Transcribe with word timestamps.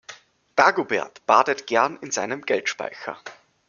Dagobert 0.55 1.23
badet 1.27 1.67
gern 1.67 1.97
in 1.97 2.09
seinem 2.09 2.41
Geldspeicher. 2.41 3.19